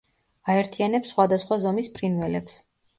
აერთიანებს 0.53 1.13
სხვადასხვა 1.15 1.61
ზომის 1.69 1.95
ფრინველებს. 2.01 2.63